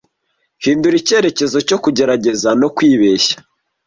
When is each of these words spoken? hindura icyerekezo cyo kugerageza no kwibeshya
hindura 0.63 0.95
icyerekezo 1.01 1.57
cyo 1.67 1.77
kugerageza 1.83 2.49
no 2.61 2.67
kwibeshya 2.75 3.35